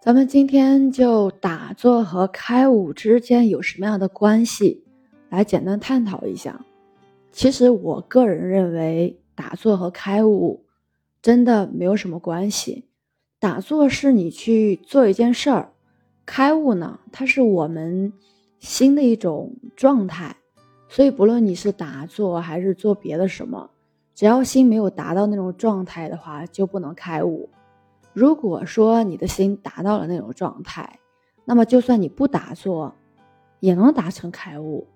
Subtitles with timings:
[0.00, 4.84] 咱们今天就打坐和开悟之间有什么样的关系，
[5.28, 6.64] 来简单探讨一下。
[7.32, 10.64] 其实我个人认为，打坐和开悟
[11.20, 12.84] 真的没有什么关系。
[13.40, 15.72] 打坐是你去做一件事儿，
[16.24, 18.12] 开悟呢，它是我们
[18.60, 20.36] 心的一种状态。
[20.88, 23.68] 所以，不论你是打坐还是做别的什么，
[24.14, 27.50] 只要心没有达到那种状态的话，就不能开悟。
[28.18, 30.98] 如果说你的心达到了那种状态，
[31.44, 32.92] 那么就算你不打坐，
[33.60, 34.88] 也能达成开悟。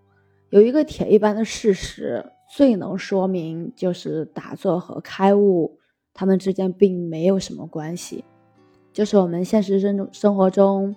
[0.50, 5.78] 有一个铁一般的事实，最能说明就是打坐和开悟，
[6.12, 8.24] 他们之间并没有什么关系。
[8.92, 10.96] 就是我们现实生生活中，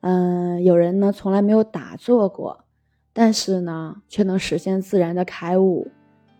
[0.00, 2.64] 嗯，有人呢从来没有打坐过，
[3.12, 5.88] 但是呢却能实现自然的开悟，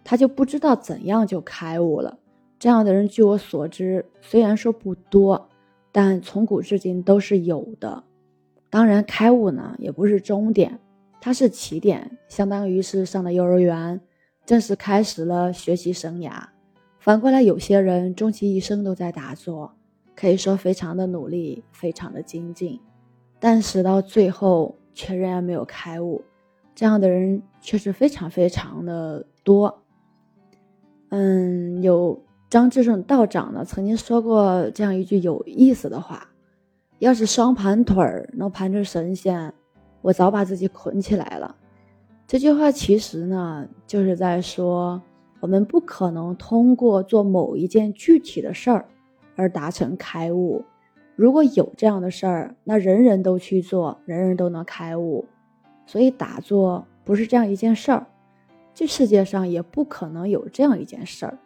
[0.02, 2.19] 他就不知道怎样就开悟了。
[2.60, 5.48] 这样的人，据我所知，虽然说不多，
[5.90, 8.04] 但从古至今都是有的。
[8.68, 10.78] 当然，开悟呢也不是终点，
[11.22, 13.98] 它是起点，相当于是上了幼儿园，
[14.44, 16.32] 正式开始了学习生涯。
[16.98, 19.74] 反过来，有些人终其一生都在打坐，
[20.14, 22.78] 可以说非常的努力，非常的精进，
[23.38, 26.22] 但是到最后却仍然没有开悟。
[26.74, 29.82] 这样的人确实非常非常的多。
[31.08, 32.22] 嗯，有。
[32.50, 36.28] 张志胜道长呢曾经说过这样一句有意思的话
[36.98, 39.54] ：“要是双盘腿儿能盘成神仙，
[40.02, 41.54] 我早把自己捆起来了。”
[42.26, 45.00] 这句话其实呢就是在说，
[45.38, 48.84] 我们不可能通过做某一件具体的事儿
[49.36, 50.64] 而达成开悟。
[51.14, 55.24] 如果有这样的事儿，那人人都去做，人人都能开悟。
[55.86, 58.08] 所以打坐不是这样一件事儿，
[58.74, 61.38] 这世界上也不可能有这样一件事儿。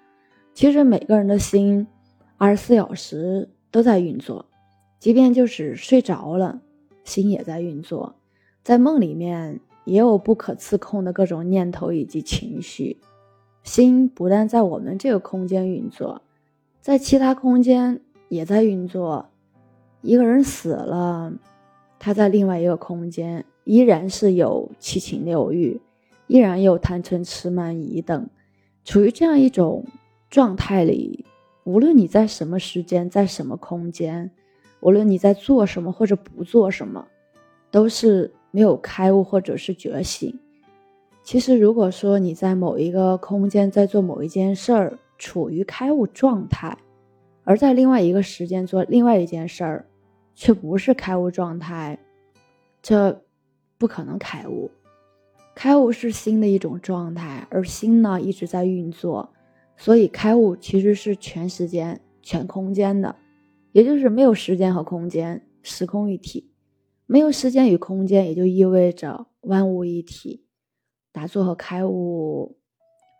[0.54, 1.84] 其实每个人的心，
[2.38, 4.46] 二十四小时都在运作，
[5.00, 6.60] 即便就是睡着了，
[7.02, 8.14] 心也在运作。
[8.62, 12.98] 在梦里面也有不可自控的各种念头以及情绪。
[13.64, 16.22] 心不但在我们这个空间运作，
[16.80, 19.26] 在其他空间也在运作。
[20.02, 21.32] 一个人死了，
[21.98, 25.80] 他在另外一个空间依然是有七情六欲，
[26.28, 28.30] 依然有贪嗔痴慢疑等，
[28.84, 29.84] 处于这样一种。
[30.34, 31.24] 状态里，
[31.62, 34.32] 无论你在什么时间，在什么空间，
[34.80, 37.06] 无论你在做什么或者不做什么，
[37.70, 40.36] 都是没有开悟或者是觉醒。
[41.22, 46.76] 其实，如果说你在某一个空间在做某一件事儿，处于开悟状态，
[47.44, 49.86] 而在另外一个时间做另外一件事儿，
[50.34, 51.96] 却不是开悟状态，
[52.82, 53.22] 这
[53.78, 54.68] 不可能开悟。
[55.54, 59.30] 开悟是心的一种状态，而心呢一直在运作。
[59.76, 63.16] 所以开悟其实是全时间、全空间的，
[63.72, 66.50] 也就是没有时间和空间，时空一体。
[67.06, 70.46] 没有时间与空间，也就意味着万物一体。
[71.12, 72.56] 打坐和开悟，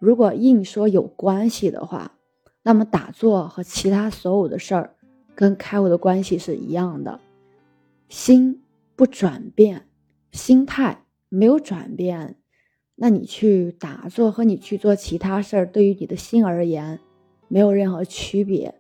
[0.01, 2.17] 如果硬说有关系的话，
[2.63, 4.97] 那么打坐和其他所有的事儿
[5.35, 7.21] 跟开悟的关系是一样的。
[8.09, 8.63] 心
[8.97, 9.87] 不转变，
[10.33, 12.37] 心态没有转变。
[12.97, 17.01] 那你去打坐和你去做其他事儿，对于你的心而言，
[17.49, 18.75] 没有任何区别。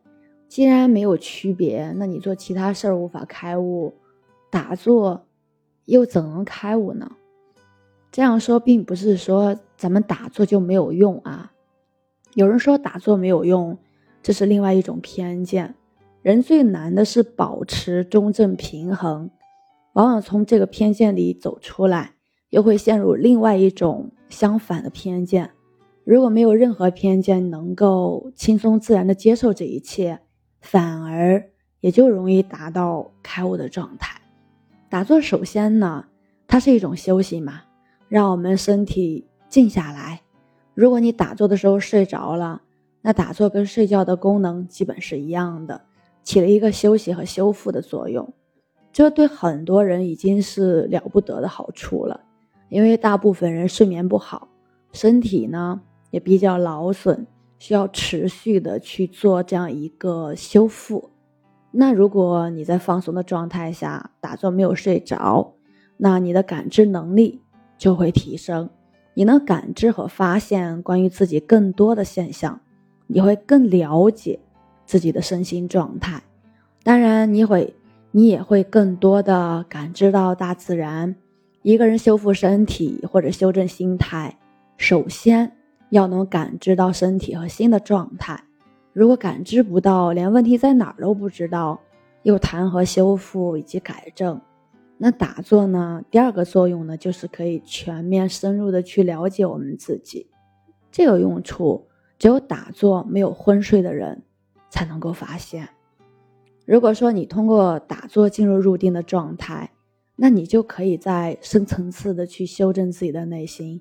[0.49, 3.95] 既然没有区别，那你做其他事儿无法开悟，
[4.51, 5.27] 打坐
[5.87, 7.11] 又怎能开悟呢？
[8.13, 11.53] 这样说并不是说咱们打坐就没有用啊。
[12.35, 13.77] 有人说打坐没有用，
[14.23, 15.75] 这是另外一种偏见。
[16.23, 19.31] 人最难的是保持中正平衡，
[19.95, 22.14] 往往从这个偏见里走出来。
[22.55, 25.51] 又会陷入另外一种相反的偏见。
[26.05, 30.21] 如果没有任何偏见，能够轻松自然的接受这一切，
[30.61, 31.51] 反而
[31.81, 34.21] 也就容易达到开悟的状态。
[34.89, 36.05] 打坐首先呢，
[36.47, 37.63] 它是一种休息嘛，
[38.09, 40.21] 让我们身体静下来。
[40.75, 42.63] 如果你打坐的时候睡着了，
[43.03, 45.81] 那打坐跟睡觉的功能基本是一样的，
[46.23, 48.33] 起了一个休息和修复的作用。
[48.93, 52.21] 这对很多人已经是了不得的好处了。
[52.69, 54.49] 因为大部分人睡眠不好，
[54.93, 55.81] 身体呢
[56.11, 57.27] 也比较劳损，
[57.59, 61.11] 需要持续的去做这样一个修复。
[61.71, 65.55] 那如果你在放松的状态下打坐没有睡着，
[65.97, 67.41] 那你的感知能力
[67.77, 68.71] 就会提升，
[69.15, 72.61] 你能感知和发现关于自己更多的现象，
[73.07, 74.39] 你会更了解
[74.87, 76.23] 自己的身心状态。
[76.83, 77.75] 当然，你会，
[78.13, 81.17] 你也会更多的感知到大自然。
[81.65, 84.39] 一个人修复身体或者修正心态，
[84.77, 85.51] 首先
[85.89, 88.39] 要能感知到身体和心的状态。
[88.93, 91.81] 如果感知不到，连问题在哪儿都不知道，
[92.23, 94.39] 又谈何修复以及改正。
[94.99, 96.03] 那打坐呢？
[96.11, 100.29] 第二个作用呢，就是可以全面深入的去了解我们自己。
[100.93, 101.89] 这个用处
[102.19, 104.23] 只有打坐没有昏睡的人
[104.69, 105.67] 才能够发现。
[106.67, 109.71] 如果说你通过打坐进入入定的状态，
[110.17, 113.81] 那你就可以在深层次的去修正自己的内心。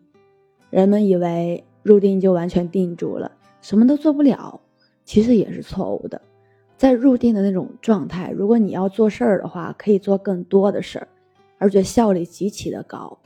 [0.70, 3.32] 人们以为入定就完全定住了，
[3.62, 4.60] 什么都做不了，
[5.06, 6.22] 其实也是错误的。
[6.76, 11.08] 在入定的那种状态，如果你要做事儿的话，可以做更多的事儿，
[11.60, 13.18] 而且效率极其的高。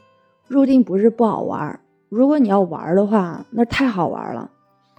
[0.48, 1.80] 入定不是不好玩，
[2.10, 4.51] 如果你要玩的话，那太好玩了。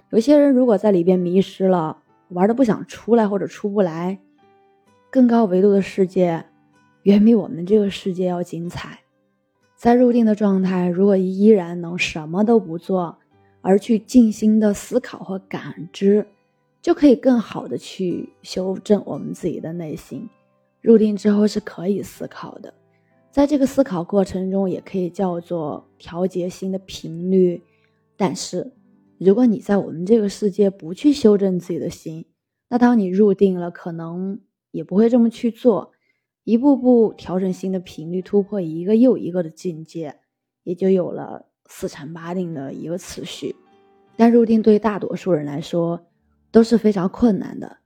[0.09, 1.97] 有些人如果在里边迷失了，
[2.29, 4.19] 玩的不想出来或者出不来，
[5.11, 6.43] 更高维度的世界
[7.03, 8.99] 远比我们这个世界要精彩。
[9.75, 13.17] 在入定的状态，如果依然能什么都不做，
[13.61, 16.27] 而去静心的思考和感知。
[16.81, 20.29] 就可以更好的去修正我们自己的内心。
[20.81, 22.73] 入定之后是可以思考的，
[23.29, 27.61] 在这个思考过程中，也可以叫做调节心的频率。
[28.15, 28.71] 但是，
[29.17, 32.25] 如果你在我们这个世界不去修正自己的心，
[32.69, 34.39] 那当你入定了，可能
[34.71, 35.91] 也不会这么去做。
[36.49, 40.15] 一步步调整心的频率，突破一个又一个的境界，
[40.63, 43.55] 也就有了四禅八定的一个次序。
[44.17, 46.07] 但入定对大多数人来说，
[46.49, 47.77] 都是非常困难的，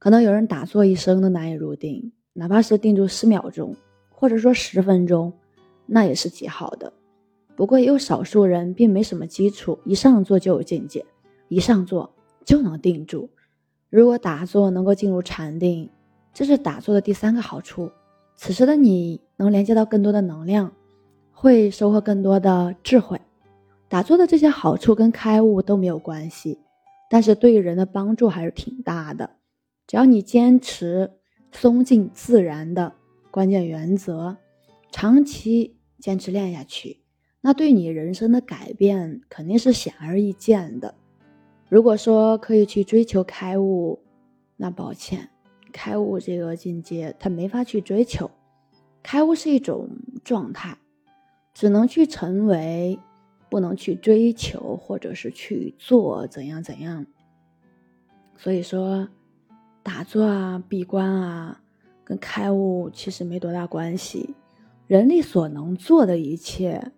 [0.00, 3.76] 可能有人打坐一生都难以入定，哪怕是定住十秒钟，
[4.10, 5.32] 或者说十分钟，
[5.86, 6.92] 那也是极好的。
[7.54, 11.06] 不过也有少数人并没什么基础，一上座就有境界，
[11.46, 12.12] 一上座
[12.44, 13.30] 就能定住。
[13.88, 15.88] 如果打坐能够进入禅定，
[16.34, 17.88] 这是打坐的第三个好处。
[18.40, 20.72] 此时的你能连接到更多的能量，
[21.32, 23.20] 会收获更多的智慧。
[23.88, 26.60] 打坐的这些好处跟开悟都没有关系。
[27.10, 29.28] 但是对人的帮助还是挺大的，
[29.88, 31.10] 只要你坚持
[31.50, 32.92] 松静自然的
[33.32, 34.36] 关键原则，
[34.92, 37.00] 长期坚持练下去，
[37.40, 40.94] 那对你人生的改变肯定是显而易见的。
[41.68, 44.00] 如果说可以去追求开悟，
[44.56, 45.28] 那抱歉，
[45.78, 48.28] 开悟这个境界他没法去追求，
[49.00, 49.88] 开悟是一种
[50.24, 50.76] 状态，
[51.54, 52.98] 只能去成为。
[53.50, 57.06] 不能去追求，或者是去做怎样怎样。
[58.36, 59.08] 所以说，
[59.82, 61.58] 打坐啊、闭关啊，
[62.04, 64.34] 跟开悟其实没多大关系。
[64.86, 66.92] 人力所能做的一切，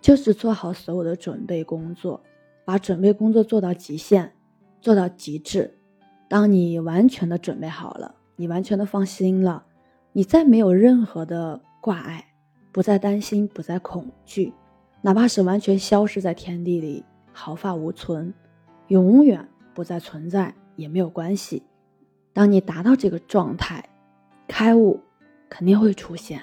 [0.00, 2.20] 就是做好所有的准备工作，
[2.64, 4.32] 把准备工作做到极限，
[4.80, 5.78] 做到极致。
[6.28, 9.64] 当你完全的准备好了，你完全的放心了，
[10.12, 12.24] 你再没有任何的挂碍，
[12.72, 14.52] 不再担心，不再恐惧。
[15.02, 18.32] 哪怕是完全消失在天地里，毫发无存，
[18.88, 21.62] 永远不再存在也没有关系。
[22.32, 23.84] 当你达到这个状态，
[24.48, 24.98] 开悟
[25.48, 26.40] 肯定会出现。